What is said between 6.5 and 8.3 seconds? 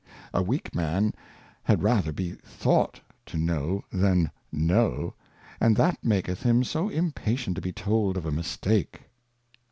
so impatient to be told of